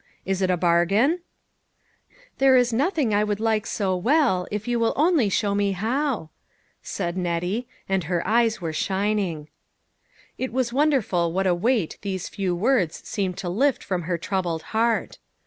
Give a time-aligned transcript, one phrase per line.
[0.25, 1.19] Is it a bargain?""
[2.39, 4.97] There is nothing I would like so well, if you 82 LITTLE FISHERS: AND THEIR
[4.97, 4.97] NETS.
[4.97, 6.29] will only show me how,"
[6.81, 9.49] said Nettie, and her eyes were shining.
[10.39, 14.63] It was wonderful what a weight these few words seemed to lift from her troubled
[14.73, 15.19] heart.